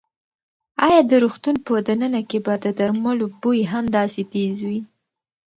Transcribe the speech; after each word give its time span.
ایا 0.85 0.99
د 1.09 1.11
روغتون 1.23 1.55
په 1.65 1.73
دننه 1.87 2.21
کې 2.29 2.39
به 2.45 2.53
د 2.63 2.65
درملو 2.79 3.25
بوی 3.41 3.59
هم 3.71 3.83
داسې 3.97 4.21
تېز 4.33 4.55
وي؟ 4.67 4.79